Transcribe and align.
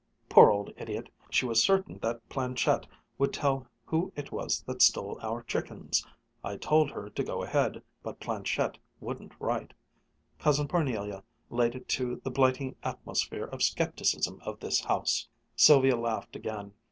"Poor 0.29 0.49
old 0.49 0.71
idiot, 0.77 1.09
she 1.29 1.45
was 1.45 1.63
certain 1.63 1.99
that 1.99 2.27
planchette 2.27 2.87
would 3.19 3.31
tell 3.31 3.67
who 3.85 4.11
it 4.15 4.31
was 4.31 4.63
that 4.63 4.81
stole 4.81 5.19
our 5.21 5.43
chickens. 5.43 6.03
I 6.43 6.57
told 6.57 6.89
her 6.89 7.11
to 7.11 7.23
go 7.23 7.43
ahead 7.43 7.83
but 8.01 8.19
planchette 8.19 8.79
wouldn't 8.99 9.39
write. 9.39 9.75
Cousin 10.39 10.67
Parnelia 10.67 11.21
laid 11.51 11.75
it 11.75 11.87
to 11.89 12.15
the 12.23 12.31
blighting 12.31 12.75
atmosphere 12.81 13.45
of 13.45 13.61
skepticism 13.61 14.39
of 14.43 14.59
this 14.59 14.79
house." 14.83 15.27
Sylvia 15.55 15.95
laughed 15.97 16.35
again. 16.35 16.73